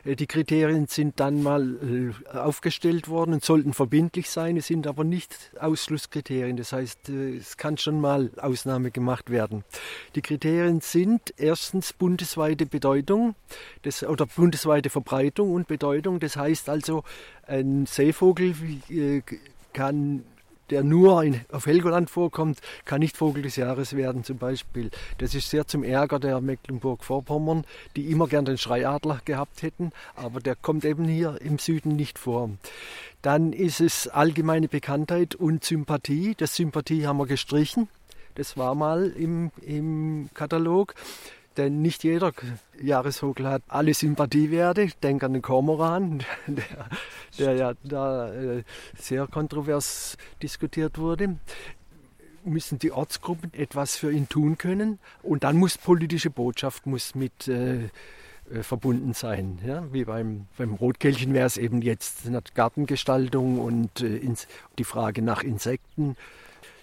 Äh, 0.04 0.16
die 0.16 0.26
Kriterien 0.26 0.88
sind 0.88 1.21
dann 1.21 1.40
mal 1.40 1.76
äh, 2.33 2.37
aufgestellt 2.37 3.09
worden 3.09 3.35
und 3.35 3.45
sollten 3.45 3.75
verbindlich 3.75 4.28
sein, 4.28 4.57
es 4.57 4.66
sind 4.66 4.88
aber 4.88 5.04
nicht 5.04 5.52
Ausschlusskriterien. 5.61 6.57
Das 6.57 6.73
heißt, 6.73 7.11
äh, 7.11 7.37
es 7.37 7.57
kann 7.57 7.78
schon 7.78 8.00
mal 8.00 8.33
Ausnahme 8.38 8.90
gemacht 8.90 9.31
werden. 9.31 9.62
Die 10.16 10.21
Kriterien 10.21 10.81
sind 10.81 11.33
erstens 11.37 11.92
bundesweite 11.92 12.66
Bedeutung 12.66 13.37
das, 13.83 14.02
oder 14.02 14.26
bundesweite 14.26 14.90
Verbreitung 14.90 15.52
und 15.52 15.69
Bedeutung. 15.69 16.19
Das 16.19 16.37
heißt 16.37 16.69
also, 16.69 17.04
ein 17.47 17.87
Seevogel 17.87 18.54
kann 19.73 20.25
der 20.73 20.83
nur 20.83 21.23
in, 21.23 21.43
auf 21.52 21.67
Helgoland 21.67 22.09
vorkommt, 22.09 22.59
kann 22.87 23.00
nicht 23.00 23.19
Vogel 23.19 23.43
des 23.43 23.57
Jahres 23.57 23.95
werden 23.95 24.25
zum 24.25 24.38
Beispiel. 24.38 24.91
Das 25.19 25.35
ist 25.35 25.50
sehr 25.50 25.67
zum 25.67 25.85
Ärger 25.85 26.19
der 26.19 26.41
Mecklenburg-Vorpommern, 26.41 27.64
die 27.95 28.11
immer 28.11 28.26
gern 28.26 28.47
den 28.47 28.57
Schreiadler 28.57 29.21
gehabt 29.26 29.61
hätten, 29.61 29.93
aber 30.17 30.41
der 30.41 30.57
kommt 30.57 30.87
eben 30.87 31.05
hier 31.05 31.38
im 31.43 31.59
Süden 31.59 31.95
nicht 31.95 32.19
vor. 32.19 32.49
Dann 33.21 33.52
ist 33.52 33.83
es 33.83 34.09
allgemeine 34.09 34.67
Bekanntheit 34.67 35.35
und 35.35 35.62
Sympathie. 35.62 36.35
Das 36.38 36.57
Sympathie 36.57 37.07
haben 37.07 37.19
wir 37.19 37.26
gestrichen. 37.26 37.88
Das 38.35 38.57
war 38.57 38.75
mal 38.75 39.11
im, 39.11 39.50
im 39.61 40.31
Katalog. 40.33 40.95
Denn 41.56 41.82
nicht 41.82 42.04
jeder 42.04 42.32
Jahresvogel 42.80 43.47
hat 43.47 43.62
alle 43.68 43.92
Sympathiewerte. 43.92 44.82
Ich 44.82 44.97
denke 44.99 45.26
an 45.26 45.35
den 45.35 45.42
Kormoran, 45.42 46.23
der, 46.47 46.88
der 47.38 47.54
ja 47.54 47.73
da 47.85 48.32
äh, 48.32 48.62
sehr 48.97 49.26
kontrovers 49.26 50.16
diskutiert 50.42 50.99
wurde 50.99 51.37
müssen 52.44 52.78
die 52.78 52.92
Ortsgruppen 52.92 53.52
etwas 53.54 53.97
für 53.97 54.12
ihn 54.12 54.28
tun 54.28 54.59
können 54.59 54.99
und 55.23 55.44
dann 55.44 55.56
muss 55.56 55.78
politische 55.78 56.30
Botschaft 56.30 56.87
muss 56.87 57.14
mit 57.14 57.49
äh, 57.49 57.85
äh 57.85 57.88
verbunden 58.62 59.14
sein. 59.14 59.59
Ja? 59.66 59.92
Wie 59.92 60.04
beim, 60.04 60.47
beim 60.56 60.75
Rotkehlchen 60.75 61.32
wäre 61.35 61.47
es 61.47 61.56
eben 61.56 61.82
jetzt 61.82 62.23
Gartengestaltung 62.54 63.61
und 63.61 64.00
äh, 64.00 64.16
ins, 64.16 64.49
die 64.78 64.85
Frage 64.85 65.23
nach 65.23 65.42
Insekten, 65.42 66.16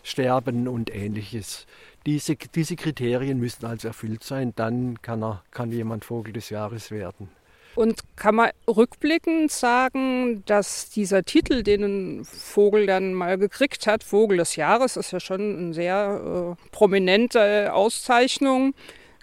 Sterben 0.01 0.67
und 0.67 0.93
ähnliches. 0.95 1.67
Diese, 2.05 2.35
diese 2.35 2.75
Kriterien 2.75 3.39
müssen 3.39 3.65
also 3.65 3.89
erfüllt 3.89 4.23
sein, 4.23 4.53
dann 4.55 5.01
kann, 5.01 5.23
er, 5.23 5.43
kann 5.51 5.71
jemand 5.71 6.05
Vogel 6.05 6.33
des 6.33 6.49
Jahres 6.49 6.91
werden. 6.91 7.29
Und 7.75 8.01
kann 8.15 8.35
man 8.35 8.49
rückblickend 8.67 9.51
sagen, 9.51 10.43
dass 10.45 10.89
dieser 10.89 11.23
Titel, 11.23 11.63
den 11.63 11.83
ein 12.19 12.25
Vogel 12.25 12.87
dann 12.87 13.13
mal 13.13 13.37
gekriegt 13.37 13.87
hat, 13.87 14.03
Vogel 14.03 14.37
des 14.37 14.55
Jahres, 14.55 14.97
ist 14.97 15.11
ja 15.11 15.19
schon 15.19 15.57
eine 15.57 15.73
sehr 15.73 16.57
äh, 16.59 16.69
prominente 16.71 17.73
Auszeichnung. 17.73 18.73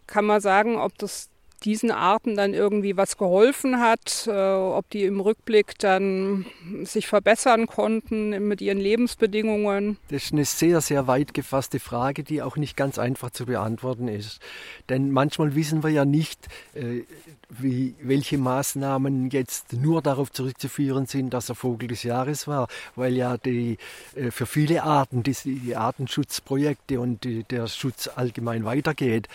Kann 0.07 0.25
man 0.25 0.41
sagen, 0.41 0.77
ob 0.77 0.97
das 0.99 1.29
diesen 1.65 1.91
Arten 1.91 2.37
dann 2.37 2.55
irgendwie 2.55 2.97
was 2.97 3.17
geholfen 3.17 3.81
hat, 3.81 4.27
äh, 4.27 4.31
ob 4.31 4.89
die 4.91 5.05
im 5.05 5.21
Rückblick 5.21 5.79
dann 5.79 6.47
sich 6.83 7.07
verbessern 7.07 7.67
konnten 7.67 8.47
mit 8.47 8.61
ihren 8.61 8.79
Lebensbedingungen? 8.79 9.99
Das 10.09 10.25
ist 10.25 10.33
eine 10.33 10.45
sehr, 10.45 10.81
sehr 10.81 11.07
weit 11.07 11.35
gefasste 11.35 11.81
Frage, 11.81 12.25
die 12.25 12.43
auch 12.43 12.57
nicht 12.57 12.77
ganz 12.77 12.99
einfach 12.99 13.31
zu 13.31 13.47
beantworten 13.47 14.09
ist. 14.09 14.41
Denn 14.89 15.11
manchmal 15.11 15.55
wissen 15.55 15.83
wir 15.83 15.91
ja 15.91 16.05
nicht, 16.05 16.47
äh, 16.75 17.03
wie, 17.49 17.95
welche 18.03 18.39
Maßnahmen 18.39 19.31
jetzt 19.31 19.73
nur 19.73 20.03
darauf 20.03 20.33
zurückzuführen 20.33 21.07
sind, 21.07 21.33
dass 21.33 21.49
er 21.49 21.55
Vogel 21.55 21.89
des 21.89 22.03
Jahres 22.03 22.49
war, 22.49 22.69
weil 22.95 23.15
ja 23.15 23.37
die, 23.37 23.79
äh, 24.15 24.31
für 24.31 24.47
viele 24.47 24.83
Arten 24.83 25.23
die, 25.23 25.35
die 25.45 25.77
Artenschutzprojekte 25.77 27.01
und 27.01 27.25
die, 27.25 27.45
der 27.45 27.67
Schutz 27.69 28.09
allgemein 28.15 28.65
weitergeht. 28.65 29.29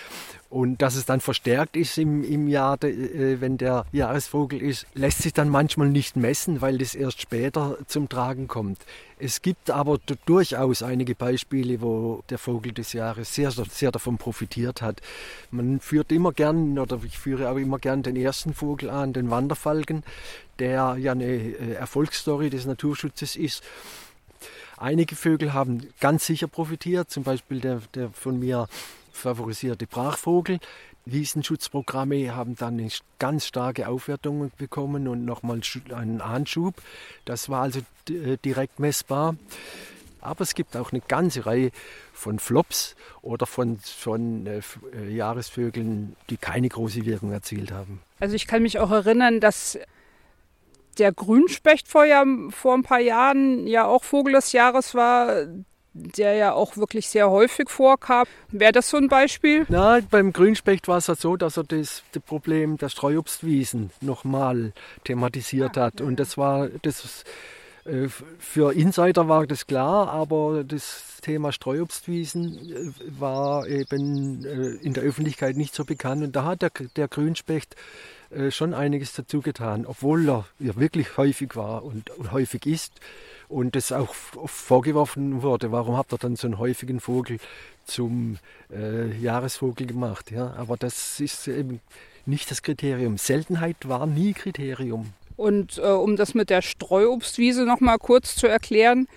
Und 0.49 0.81
dass 0.81 0.95
es 0.95 1.05
dann 1.05 1.21
verstärkt 1.21 1.77
ist 1.77 1.97
im, 1.97 2.25
im 2.25 2.49
Jahr, 2.49 2.83
äh, 2.83 3.39
wenn 3.39 3.57
der 3.57 3.85
Jahresvogel 3.93 4.61
ist, 4.61 4.85
lässt 4.93 5.21
sich 5.21 5.31
dann 5.31 5.47
manchmal 5.47 5.87
nicht 5.87 6.17
messen, 6.17 6.59
weil 6.59 6.77
das 6.77 6.93
erst 6.93 7.21
später 7.21 7.77
zum 7.87 8.09
Tragen 8.09 8.49
kommt. 8.49 8.79
Es 9.17 9.43
gibt 9.43 9.69
aber 9.69 9.99
durchaus 10.25 10.81
einige 10.81 11.13
Beispiele, 11.13 11.79
wo 11.79 12.23
der 12.31 12.39
Vogel 12.39 12.71
des 12.71 12.91
Jahres 12.93 13.35
sehr, 13.35 13.51
sehr 13.51 13.91
davon 13.91 14.17
profitiert 14.17 14.81
hat. 14.81 14.99
Man 15.51 15.79
führt 15.79 16.11
immer 16.11 16.31
gern, 16.31 16.79
oder 16.79 16.99
ich 17.05 17.19
führe 17.19 17.49
auch 17.49 17.57
immer 17.57 17.77
gern 17.77 18.00
den 18.03 18.15
ersten 18.15 18.53
Vogel 18.53 18.89
an, 18.89 19.13
den 19.13 19.29
Wanderfalken, 19.29 20.03
der 20.59 20.95
ja 20.97 21.11
eine 21.11 21.25
äh, 21.25 21.73
Erfolgsstory 21.73 22.49
des 22.49 22.65
Naturschutzes 22.65 23.35
ist. 23.35 23.63
Einige 24.77 25.15
Vögel 25.15 25.53
haben 25.53 25.87
ganz 25.99 26.25
sicher 26.25 26.47
profitiert, 26.47 27.11
zum 27.11 27.23
Beispiel 27.23 27.59
der, 27.59 27.81
der 27.93 28.09
von 28.09 28.39
mir 28.39 28.67
favorisierte 29.11 29.85
Brachvogel. 29.85 30.59
Wiesenschutzprogramme 31.05 32.35
haben 32.35 32.55
dann 32.55 32.79
eine 32.79 32.89
ganz 33.19 33.45
starke 33.45 33.87
Aufwertung 33.87 34.51
bekommen 34.57 35.07
und 35.07 35.25
nochmal 35.25 35.61
einen 35.93 36.21
Anschub. 36.21 36.75
Das 37.25 37.49
war 37.49 37.63
also 37.63 37.79
äh, 38.09 38.37
direkt 38.43 38.79
messbar. 38.79 39.35
Aber 40.21 40.41
es 40.41 40.55
gibt 40.55 40.77
auch 40.77 40.91
eine 40.91 41.01
ganze 41.01 41.45
Reihe 41.45 41.71
von 42.13 42.39
Flops 42.39 42.95
oder 43.21 43.45
von, 43.45 43.79
von 43.79 44.45
äh, 44.45 44.61
äh, 44.93 45.13
Jahresvögeln, 45.13 46.15
die 46.29 46.37
keine 46.37 46.69
große 46.69 47.05
Wirkung 47.05 47.31
erzielt 47.31 47.71
haben. 47.71 48.01
Also 48.19 48.35
ich 48.35 48.47
kann 48.47 48.63
mich 48.63 48.79
auch 48.79 48.91
erinnern, 48.91 49.39
dass 49.39 49.79
der 50.97 51.11
Grünspecht 51.11 51.87
vor, 51.87 52.05
ja, 52.05 52.23
vor 52.49 52.75
ein 52.75 52.83
paar 52.83 52.99
Jahren 52.99 53.65
ja 53.65 53.85
auch 53.85 54.03
Vogel 54.03 54.33
des 54.33 54.51
Jahres 54.51 54.93
war 54.93 55.47
der 55.93 56.33
ja 56.35 56.53
auch 56.53 56.77
wirklich 56.77 57.09
sehr 57.09 57.29
häufig 57.29 57.69
vorkam. 57.69 58.25
Wäre 58.49 58.71
das 58.71 58.89
so 58.89 58.97
ein 58.97 59.09
Beispiel? 59.09 59.65
Na, 59.67 59.99
beim 60.09 60.31
Grünspecht 60.31 60.87
war 60.87 60.97
es 60.97 61.07
ja 61.07 61.15
so, 61.15 61.35
dass 61.35 61.57
er 61.57 61.63
das, 61.63 62.03
das 62.13 62.23
Problem 62.23 62.77
der 62.77 62.89
Streuobstwiesen 62.89 63.91
nochmal 63.99 64.73
thematisiert 65.03 65.77
hat. 65.77 65.99
Und 66.01 66.19
das 66.19 66.37
war 66.37 66.69
das 66.81 67.25
für 68.39 68.73
Insider 68.73 69.27
war 69.27 69.47
das 69.47 69.67
klar, 69.67 70.09
aber 70.09 70.63
das 70.63 71.17
Thema 71.21 71.51
Streuobstwiesen 71.51 72.71
äh, 72.71 72.91
war 73.19 73.67
eben 73.67 74.45
äh, 74.45 74.75
in 74.83 74.93
der 74.93 75.03
Öffentlichkeit 75.03 75.57
nicht 75.57 75.73
so 75.73 75.85
bekannt. 75.85 76.23
Und 76.23 76.35
da 76.35 76.45
hat 76.45 76.61
der, 76.61 76.71
der 76.95 77.07
Grünspecht 77.07 77.75
schon 78.49 78.73
einiges 78.73 79.11
dazu 79.11 79.41
getan, 79.41 79.85
obwohl 79.85 80.29
er 80.29 80.45
wirklich 80.57 81.17
häufig 81.17 81.57
war 81.57 81.83
und, 81.83 82.11
und 82.11 82.31
häufig 82.31 82.65
ist 82.65 82.93
und 83.51 83.75
das 83.75 83.91
auch 83.91 84.13
vorgeworfen 84.13 85.41
wurde, 85.41 85.71
warum 85.71 85.97
habt 85.97 86.13
ihr 86.13 86.17
dann 86.17 86.35
so 86.35 86.47
einen 86.47 86.57
häufigen 86.57 86.99
Vogel 86.99 87.37
zum 87.85 88.37
äh, 88.73 89.11
Jahresvogel 89.17 89.85
gemacht? 89.85 90.31
Ja? 90.31 90.53
Aber 90.53 90.77
das 90.77 91.19
ist 91.19 91.47
eben 91.47 91.81
nicht 92.25 92.49
das 92.49 92.61
Kriterium. 92.61 93.17
Seltenheit 93.17 93.87
war 93.87 94.05
nie 94.07 94.33
Kriterium. 94.33 95.13
Und 95.41 95.79
äh, 95.79 95.87
um 95.87 96.17
das 96.17 96.35
mit 96.35 96.51
der 96.51 96.61
Streuobstwiese 96.61 97.65
noch 97.65 97.79
mal 97.79 97.97
kurz 97.97 98.35
zu 98.35 98.45
erklären, 98.45 99.07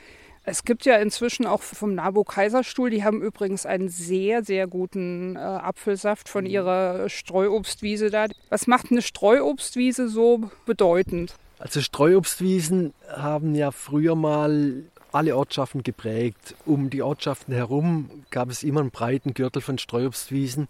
es 0.46 0.64
gibt 0.64 0.86
ja 0.86 0.96
inzwischen 0.96 1.44
auch 1.44 1.60
vom 1.60 1.94
Nabo 1.94 2.24
Kaiserstuhl, 2.24 2.88
die 2.88 3.04
haben 3.04 3.20
übrigens 3.20 3.66
einen 3.66 3.90
sehr, 3.90 4.42
sehr 4.42 4.66
guten 4.66 5.36
äh, 5.36 5.38
Apfelsaft 5.38 6.30
von 6.30 6.46
ihrer 6.46 7.10
Streuobstwiese 7.10 8.08
da. 8.10 8.26
Was 8.48 8.66
macht 8.66 8.90
eine 8.90 9.02
Streuobstwiese 9.02 10.08
so 10.08 10.50
bedeutend? 10.64 11.34
Also 11.58 11.82
Streuobstwiesen 11.82 12.94
haben 13.06 13.54
ja 13.54 13.70
früher 13.70 14.14
mal 14.14 14.84
alle 15.12 15.36
Ortschaften 15.36 15.82
geprägt. 15.82 16.54
Um 16.64 16.88
die 16.88 17.02
Ortschaften 17.02 17.52
herum 17.52 18.08
gab 18.30 18.48
es 18.48 18.62
immer 18.62 18.80
einen 18.80 18.90
breiten 18.90 19.34
Gürtel 19.34 19.60
von 19.60 19.76
Streuobstwiesen 19.76 20.68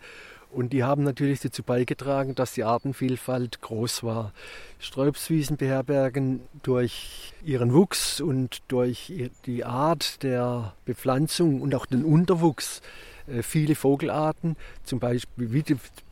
und 0.55 0.73
die 0.73 0.85
haben 0.85 1.03
natürlich 1.03 1.41
dazu 1.41 1.63
beigetragen, 1.63 2.35
dass 2.35 2.55
die 2.55 2.65
Artenvielfalt 2.65 3.61
groß 3.61 4.05
war. 4.05 4.33
Streuobstwiesen 4.79 5.57
beherbergen 5.57 6.41
durch 6.63 7.33
ihren 7.45 7.73
Wuchs 7.73 8.21
und 8.21 8.63
durch 8.69 9.13
die 9.47 9.65
Art 9.65 10.23
der 10.23 10.75
Bepflanzung 10.85 11.61
und 11.61 11.75
auch 11.75 11.87
den 11.87 12.05
Unterwuchs 12.05 12.83
äh, 13.27 13.43
viele 13.43 13.75
Vogelarten, 13.75 14.57
zum 14.85 15.01
Beispiel 15.01 15.53
wie 15.53 15.65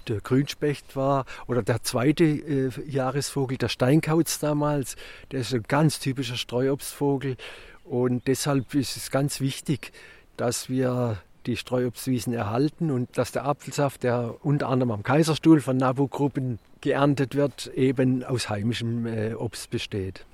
der 0.08 0.20
Grünspecht 0.20 0.96
war 0.96 1.24
oder 1.46 1.62
der 1.62 1.82
zweite 1.82 2.24
äh, 2.24 2.70
Jahresvogel, 2.88 3.58
der 3.58 3.68
Steinkauz 3.68 4.38
damals, 4.38 4.96
der 5.30 5.40
ist 5.40 5.54
ein 5.54 5.64
ganz 5.68 6.00
typischer 6.00 6.36
Streuobstvogel. 6.36 7.36
Und 7.84 8.26
deshalb 8.26 8.74
ist 8.74 8.96
es 8.96 9.10
ganz 9.10 9.40
wichtig, 9.40 9.92
dass 10.36 10.68
wir 10.68 11.18
die 11.46 11.56
Streuobstwiesen 11.56 12.32
erhalten 12.32 12.90
und 12.90 13.16
dass 13.18 13.32
der 13.32 13.44
Apfelsaft, 13.44 14.02
der 14.02 14.34
unter 14.42 14.68
anderem 14.68 14.92
am 14.92 15.02
Kaiserstuhl 15.02 15.60
von 15.60 15.76
Nabu-Gruppen 15.76 16.58
geerntet 16.80 17.34
wird, 17.34 17.72
eben 17.74 18.24
aus 18.24 18.48
heimischem 18.48 19.06
äh, 19.06 19.34
Obst 19.34 19.70
besteht. 19.70 20.24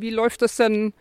Wie 0.00 0.10
läuft 0.10 0.42
das 0.42 0.56
denn 0.56 0.92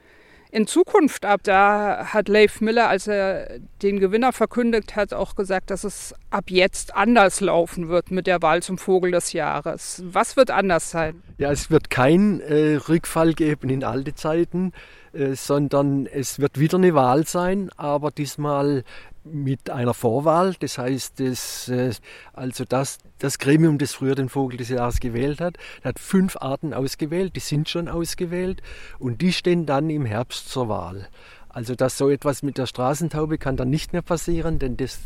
in 0.51 0.67
Zukunft 0.67 1.25
ab. 1.25 1.41
Da 1.43 2.07
hat 2.13 2.27
Leif 2.27 2.61
Miller, 2.61 2.89
als 2.89 3.07
er 3.07 3.59
den 3.81 3.99
Gewinner 3.99 4.33
verkündet 4.33 4.95
hat, 4.95 5.13
auch 5.13 5.35
gesagt, 5.35 5.69
dass 5.71 5.83
es 5.83 6.13
ab 6.29 6.45
jetzt 6.47 6.95
anders 6.95 7.41
laufen 7.41 7.89
wird 7.89 8.11
mit 8.11 8.27
der 8.27 8.41
Wahl 8.41 8.61
zum 8.63 8.77
Vogel 8.77 9.11
des 9.11 9.33
Jahres. 9.33 10.03
Was 10.05 10.37
wird 10.37 10.51
anders 10.51 10.89
sein? 10.89 11.21
Ja, 11.37 11.51
es 11.51 11.69
wird 11.69 11.89
kein 11.89 12.41
äh, 12.41 12.75
Rückfall 12.75 13.33
geben 13.33 13.69
in 13.69 13.83
alte 13.83 14.15
Zeiten. 14.15 14.73
äh, 15.13 15.33
sondern 15.33 16.05
es 16.05 16.39
wird 16.39 16.59
wieder 16.59 16.77
eine 16.77 16.93
Wahl 16.93 17.25
sein, 17.25 17.69
aber 17.77 18.11
diesmal 18.11 18.83
mit 19.31 19.69
einer 19.69 19.93
Vorwahl. 19.93 20.55
Das 20.59 20.77
heißt, 20.77 21.19
das, 21.19 21.69
äh, 21.69 21.91
also 22.33 22.65
das, 22.65 22.99
das 23.19 23.39
Gremium, 23.39 23.77
das 23.77 23.93
früher 23.93 24.15
den 24.15 24.29
Vogel 24.29 24.57
des 24.57 24.69
Jahres 24.69 24.99
gewählt 24.99 25.41
hat, 25.41 25.57
hat 25.83 25.99
fünf 25.99 26.37
Arten 26.37 26.73
ausgewählt, 26.73 27.35
die 27.35 27.41
sind 27.41 27.69
schon 27.69 27.87
ausgewählt 27.87 28.61
und 28.99 29.21
die 29.21 29.33
stehen 29.33 29.65
dann 29.65 29.89
im 29.89 30.05
Herbst 30.05 30.49
zur 30.49 30.69
Wahl. 30.69 31.07
Also 31.49 31.73
dass 31.75 31.97
so 31.97 32.09
etwas 32.09 32.43
mit 32.43 32.57
der 32.57 32.67
Straßentaube 32.67 33.37
kann 33.37 33.57
dann 33.57 33.69
nicht 33.69 33.91
mehr 33.91 34.03
passieren, 34.03 34.59
denn 34.59 34.77
das 34.77 34.99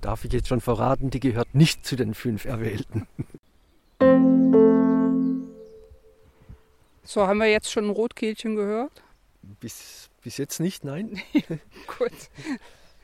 darf 0.00 0.24
ich 0.24 0.32
jetzt 0.32 0.48
schon 0.48 0.60
verraten, 0.60 1.10
die 1.10 1.20
gehört 1.20 1.54
nicht 1.54 1.84
zu 1.84 1.96
den 1.96 2.14
fünf 2.14 2.44
Erwählten. 2.44 3.06
So, 7.02 7.26
haben 7.26 7.38
wir 7.38 7.50
jetzt 7.50 7.72
schon 7.72 7.86
ein 7.86 7.90
Rotkehlchen 7.90 8.54
gehört? 8.54 9.02
Bis, 9.60 10.10
bis 10.22 10.36
jetzt 10.36 10.60
nicht, 10.60 10.84
nein. 10.84 11.20
Gut. 11.98 12.12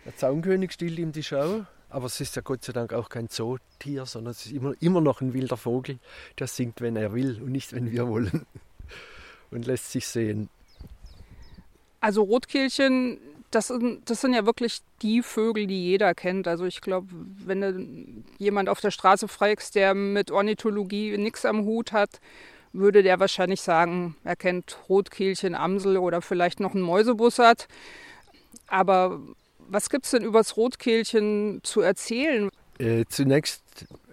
Der 0.04 0.16
Zaunkönig 0.16 0.72
stiehlt 0.72 0.98
ihm 0.98 1.12
die 1.12 1.22
Schau, 1.22 1.64
aber 1.88 2.06
es 2.06 2.20
ist 2.20 2.36
ja 2.36 2.42
Gott 2.42 2.64
sei 2.64 2.72
Dank 2.72 2.92
auch 2.92 3.08
kein 3.08 3.28
Zootier, 3.28 4.04
sondern 4.04 4.32
es 4.32 4.46
ist 4.46 4.52
immer, 4.52 4.74
immer 4.80 5.00
noch 5.00 5.20
ein 5.20 5.32
wilder 5.32 5.56
Vogel, 5.56 5.98
der 6.38 6.46
singt, 6.46 6.80
wenn 6.80 6.96
er 6.96 7.14
will 7.14 7.40
und 7.40 7.52
nicht, 7.52 7.72
wenn 7.72 7.90
wir 7.90 8.08
wollen. 8.08 8.46
Und 9.50 9.66
lässt 9.66 9.92
sich 9.92 10.08
sehen. 10.08 10.48
Also 12.00 12.22
Rotkehlchen, 12.22 13.18
das 13.52 13.68
sind, 13.68 14.10
das 14.10 14.20
sind 14.20 14.34
ja 14.34 14.46
wirklich 14.46 14.80
die 15.00 15.22
Vögel, 15.22 15.68
die 15.68 15.80
jeder 15.84 16.12
kennt. 16.12 16.48
Also 16.48 16.64
ich 16.64 16.80
glaube, 16.80 17.06
wenn 17.12 17.60
du 17.60 18.24
jemand 18.38 18.68
auf 18.68 18.80
der 18.80 18.90
Straße 18.90 19.28
fragst, 19.28 19.76
der 19.76 19.94
mit 19.94 20.32
Ornithologie 20.32 21.16
nichts 21.18 21.44
am 21.44 21.64
Hut 21.64 21.92
hat, 21.92 22.20
würde 22.72 23.04
der 23.04 23.20
wahrscheinlich 23.20 23.60
sagen, 23.60 24.16
er 24.24 24.34
kennt 24.34 24.76
Rotkehlchen, 24.88 25.54
Amsel 25.54 25.98
oder 25.98 26.20
vielleicht 26.20 26.58
noch 26.58 26.74
einen 26.74 26.82
Mäusebussard. 26.82 27.68
Aber 28.66 29.20
was 29.68 29.90
gibt 29.90 30.04
es 30.04 30.12
denn 30.12 30.22
über 30.24 30.40
das 30.40 30.56
Rotkehlchen 30.56 31.60
zu 31.62 31.80
erzählen? 31.80 32.50
Äh, 32.78 33.04
zunächst, 33.08 33.62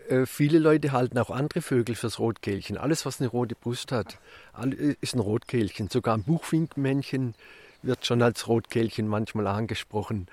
äh, 0.09 0.25
viele 0.25 0.59
Leute 0.59 0.91
halten 0.91 1.17
auch 1.17 1.29
andere 1.29 1.61
Vögel 1.61 1.95
fürs 1.95 2.19
Rotkehlchen. 2.19 2.77
Alles, 2.77 3.05
was 3.05 3.19
eine 3.19 3.29
rote 3.29 3.55
Brust 3.55 3.91
hat, 3.91 4.19
äh, 4.61 4.95
ist 5.01 5.15
ein 5.15 5.19
Rotkehlchen. 5.19 5.89
Sogar 5.89 6.17
ein 6.17 6.23
Buchfinkmännchen 6.23 7.35
wird 7.81 8.05
schon 8.05 8.21
als 8.21 8.47
Rotkehlchen 8.47 9.07
manchmal 9.07 9.47
angesprochen. 9.47 10.27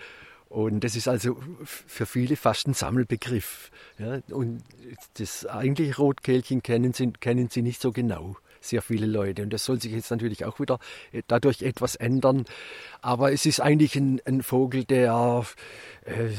Und 0.48 0.82
das 0.82 0.96
ist 0.96 1.08
also 1.08 1.38
für 1.64 2.06
viele 2.06 2.36
fast 2.36 2.68
ein 2.68 2.74
Sammelbegriff. 2.74 3.70
Ja, 3.98 4.20
und 4.30 4.62
das 5.14 5.44
eigentliche 5.44 5.96
Rotkehlchen 5.96 6.62
kennen 6.62 6.94
sie, 6.94 7.12
kennen 7.12 7.48
sie 7.50 7.62
nicht 7.62 7.82
so 7.82 7.92
genau 7.92 8.36
sehr 8.68 8.82
viele 8.82 9.06
Leute. 9.06 9.42
Und 9.42 9.52
das 9.52 9.64
soll 9.64 9.80
sich 9.80 9.92
jetzt 9.92 10.10
natürlich 10.10 10.44
auch 10.44 10.60
wieder 10.60 10.78
äh, 11.12 11.22
dadurch 11.26 11.62
etwas 11.62 11.96
ändern. 11.96 12.44
Aber 13.00 13.32
es 13.32 13.46
ist 13.46 13.60
eigentlich 13.60 13.96
ein, 13.96 14.20
ein 14.24 14.42
Vogel, 14.42 14.84
der 14.84 15.44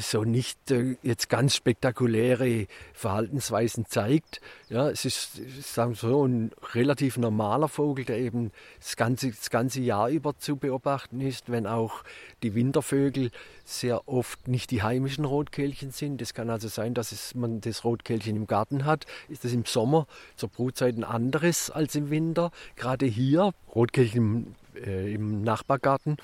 so 0.02 0.24
nicht 0.24 0.72
äh, 0.72 0.96
jetzt 1.04 1.30
ganz 1.30 1.56
spektakuläre 1.56 2.68
Verhaltensweisen 2.94 3.86
zeigt. 3.86 4.42
Ja, 4.70 4.90
es 4.90 5.06
ist 5.06 5.42
sagen 5.64 5.92
wir 5.92 5.96
so 5.96 6.26
ein 6.26 6.52
relativ 6.74 7.18
normaler 7.18 7.68
Vogel, 7.68 8.06
der 8.06 8.18
eben 8.18 8.52
das 8.80 8.96
ganze, 8.96 9.30
das 9.30 9.50
ganze 9.50 9.82
Jahr 9.82 10.10
über 10.10 10.38
zu 10.38 10.56
beobachten 10.56 11.22
ist, 11.22 11.52
wenn 11.52 11.68
auch 11.68 12.04
die 12.44 12.56
Wintervögel 12.56 13.32
sehr 13.66 14.08
oft 14.08 14.48
nicht 14.48 14.72
die 14.72 14.82
heimischen 14.82 15.26
Rotkehlchen 15.26 15.92
sind. 15.92 16.22
Es 16.22 16.34
kann 16.34 16.50
also 16.50 16.68
sein, 16.68 16.94
dass 16.94 17.12
es, 17.12 17.36
man 17.36 17.62
das 17.62 17.84
Rotkehlchen 17.84 18.36
im 18.36 18.48
Garten 18.48 18.86
hat. 18.86 19.06
Ist 19.28 19.44
das 19.44 19.54
im 19.54 19.66
Sommer 19.66 20.08
zur 20.36 20.50
Brutzeit 20.50 20.98
ein 20.98 21.04
anderes 21.04 21.70
als 21.70 21.96
im 21.96 22.10
Winter? 22.10 22.52
Gerade 22.76 23.06
hier, 23.06 23.54
Rotkehlchen 23.76 24.56
im, 24.74 24.84
äh, 24.84 25.14
im 25.14 25.44
Nachbargarten, 25.44 26.18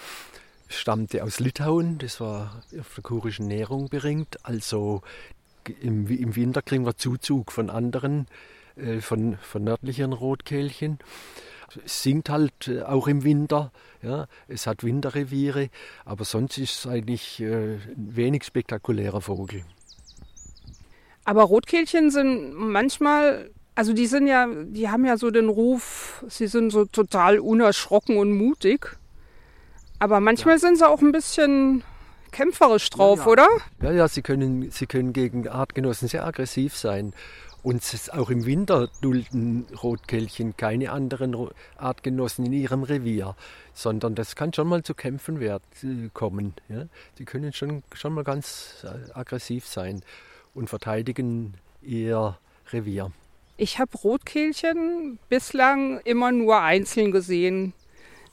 stammte 0.67 1.24
aus 1.24 1.39
Litauen, 1.39 1.98
das 1.98 2.19
war 2.19 2.63
auf 2.79 2.93
der 2.95 3.03
kurischen 3.03 3.48
Nährung 3.48 3.89
beringt. 3.89 4.38
Also 4.43 5.01
im, 5.81 6.07
im 6.07 6.36
Winter 6.36 6.62
kriegen 6.62 6.86
wir 6.86 6.98
Zuzug 6.98 7.51
von 7.51 7.69
anderen, 7.69 8.28
äh, 8.75 8.99
von, 8.99 9.38
von 9.38 9.63
nördlichen 9.63 10.13
Rotkehlchen. 10.13 10.99
Es 11.84 12.04
singt 12.04 12.30
halt 12.30 12.67
äh, 12.67 12.84
auch 12.84 13.08
im 13.08 13.23
Winter, 13.23 13.71
ja, 14.01 14.28
es 14.47 14.67
hat 14.67 14.84
Winterreviere, 14.84 15.69
aber 16.06 16.25
sonst 16.25 16.58
ist 16.58 16.80
es 16.80 16.88
eigentlich 16.88 17.41
äh, 17.41 17.75
ein 17.75 18.15
wenig 18.15 18.43
spektakulärer 18.43 19.21
Vogel. 19.21 19.63
Aber 21.25 21.43
Rotkehlchen 21.43 22.12
sind 22.12 22.54
manchmal, 22.54 23.49
also 23.73 23.93
die 23.93 24.06
sind 24.06 24.28
ja, 24.28 24.47
die 24.47 24.89
haben 24.89 25.06
ja 25.06 25.17
so 25.17 25.32
den 25.32 25.49
Ruf, 25.49 26.23
sie 26.30 26.47
sind 26.47 26.69
so 26.69 26.86
total 26.86 27.39
unerschrocken 27.39 28.17
und 28.17 28.32
mutig. 28.32 28.97
Aber 29.99 30.19
manchmal 30.19 30.55
ja. 30.55 30.60
sind 30.60 30.77
sie 30.77 30.88
auch 30.88 31.01
ein 31.01 31.12
bisschen 31.12 31.84
kämpferisch 32.31 32.89
drauf, 32.89 33.19
ja, 33.19 33.25
ja. 33.25 33.31
oder? 33.31 33.47
Ja, 33.81 33.91
ja, 33.91 34.08
sie 34.08 34.21
können, 34.21 34.69
sie 34.71 34.88
können 34.88 35.13
gegen 35.13 35.47
Artgenossen 35.47 36.08
sehr 36.08 36.25
aggressiv 36.25 36.75
sein. 36.75 37.13
Und 37.63 37.84
auch 38.12 38.29
im 38.29 38.45
Winter 38.45 38.89
dulden 39.01 39.65
Rotkehlchen 39.81 40.55
keine 40.55 40.91
anderen 40.91 41.36
Artgenossen 41.77 42.45
in 42.45 42.53
ihrem 42.53 42.84
Revier, 42.84 43.36
sondern 43.73 44.13
das 44.13 44.36
kann 44.36 44.53
schon 44.53 44.67
mal 44.67 44.84
zu 44.84 44.93
Kämpfen 44.93 45.39
werden, 45.39 46.12
kommen. 46.13 46.53
Ja? 46.69 46.86
Sie 47.17 47.25
können 47.25 47.53
schon, 47.53 47.81
schon 47.93 48.13
mal 48.13 48.23
ganz 48.23 48.84
äh, 48.84 49.12
aggressiv 49.13 49.65
sein 49.65 50.03
und 50.53 50.69
verteidigen 50.69 51.55
ihr 51.81 52.38
Revier. 52.71 53.12
Ich 53.58 53.79
habe 53.79 53.97
Rotkehlchen 53.97 55.17
bislang 55.29 56.01
immer 56.01 56.31
nur 56.31 56.62
einzeln 56.62 57.12
gesehen. 57.12 57.73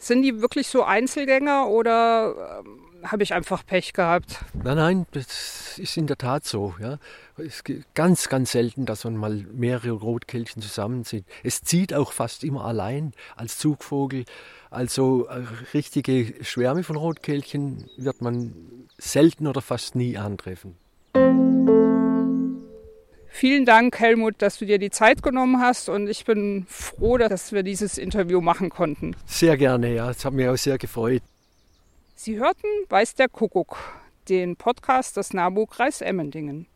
Sind 0.03 0.23
die 0.23 0.43
wirklich 0.43 0.67
so 0.67 0.83
Einzelgänger 0.83 1.69
oder 1.69 2.65
ähm, 2.67 2.81
habe 3.05 3.23
ich 3.23 3.35
einfach 3.35 3.65
Pech 3.65 3.93
gehabt? 3.93 4.37
Nein, 4.53 4.77
nein, 4.77 5.07
das 5.13 5.79
ist 5.79 5.97
in 5.97 6.09
der 6.09 6.19
Tat 6.19 6.45
so. 6.45 6.75
Ja. 6.81 6.99
Es 7.37 7.61
ist 7.61 7.95
ganz, 7.95 8.29
ganz 8.29 8.51
selten, 8.51 8.85
dass 8.85 9.05
man 9.05 9.17
mal 9.17 9.47
mehrere 9.53 9.93
Rotkehlchen 9.93 10.61
zusammen 10.61 11.05
sieht. 11.05 11.25
Es 11.45 11.63
zieht 11.63 11.95
auch 11.95 12.11
fast 12.11 12.43
immer 12.43 12.65
allein 12.65 13.13
als 13.37 13.59
Zugvogel. 13.59 14.25
Also 14.71 15.27
äh, 15.29 15.45
richtige 15.73 16.35
Schwärme 16.45 16.83
von 16.83 16.97
Rotkehlchen 16.97 17.89
wird 17.97 18.21
man 18.23 18.89
selten 18.99 19.47
oder 19.47 19.63
fast 19.63 19.95
nie 19.95 20.19
antreffen. 20.19 20.75
Vielen 23.43 23.65
Dank, 23.65 23.99
Helmut, 23.99 24.37
dass 24.39 24.61
du 24.61 24.67
dir 24.67 24.79
die 24.79 24.91
Zeit 24.91 25.21
genommen 25.21 25.61
hast 25.61 25.89
und 25.89 26.07
ich 26.07 26.25
bin 26.25 26.65
froh, 26.69 27.19
dass 27.19 27.51
wir 27.51 27.65
dieses 27.65 27.99
Interview 27.99 28.41
machen 28.41 28.71
konnten. 28.71 29.17
Sehr 29.27 29.57
gerne, 29.57 29.93
ja. 29.93 30.09
Es 30.11 30.25
hat 30.25 30.33
mich 30.33 30.47
auch 30.47 30.57
sehr 30.57 30.79
gefreut. 30.79 31.25
Sie 32.15 32.39
hörten 32.39 32.69
Weiß 32.89 33.17
der 33.17 33.29
Kuckuck, 33.29 33.79
den 34.29 34.55
Podcast 34.55 35.17
des 35.17 35.33
NABU-Kreis 35.33 36.03
Emmendingen. 36.03 36.69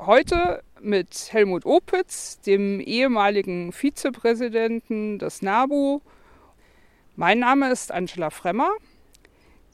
Heute 0.00 0.64
mit 0.80 1.28
Helmut 1.30 1.64
Opitz, 1.64 2.40
dem 2.40 2.80
ehemaligen 2.80 3.70
Vizepräsidenten 3.70 5.20
des 5.20 5.42
NABU. 5.42 6.00
Mein 7.14 7.38
Name 7.38 7.70
ist 7.70 7.92
Angela 7.92 8.30
Fremmer. 8.30 8.72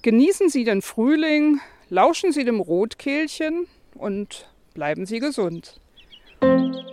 Genießen 0.02 0.50
Sie 0.50 0.64
den 0.64 0.82
Frühling, 0.82 1.62
lauschen 1.88 2.30
Sie 2.30 2.44
dem 2.44 2.60
Rotkehlchen 2.60 3.68
und 3.94 4.50
bleiben 4.74 5.06
Sie 5.06 5.18
gesund. 5.18 5.80
Música 6.42 6.86